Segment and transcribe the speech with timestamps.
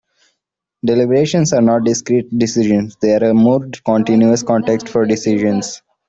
[0.83, 5.83] Deliberations are not discrete decisions--they are a more continuous context for decisions.